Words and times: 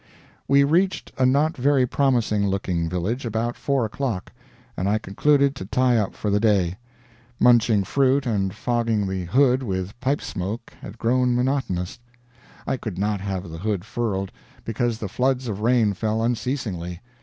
"....We 0.47 0.63
reached 0.63 1.11
a 1.19 1.27
not 1.27 1.55
very 1.55 1.85
promising 1.85 2.47
looking 2.47 2.89
village 2.89 3.23
about 3.23 3.55
4 3.55 3.85
o'clock, 3.85 4.31
and 4.75 4.89
I 4.89 4.97
concluded 4.97 5.55
to 5.57 5.65
tie 5.65 5.95
up 5.95 6.15
for 6.15 6.31
the 6.31 6.39
day; 6.39 6.77
munching 7.39 7.83
fruit 7.83 8.25
and 8.25 8.51
fogging 8.51 9.07
the 9.07 9.25
hood 9.25 9.61
with 9.61 9.99
pipe 9.99 10.21
smoke 10.23 10.73
had 10.81 10.97
grown 10.97 11.35
monotonous; 11.35 11.99
I 12.65 12.77
could 12.77 12.97
not 12.97 13.21
have 13.21 13.47
the 13.47 13.59
hood 13.59 13.85
furled, 13.85 14.31
because 14.65 14.97
the 14.97 15.07
floods 15.07 15.47
of 15.47 15.59
rain 15.61 15.93
fell 15.93 16.23
unceasingly. 16.23 16.99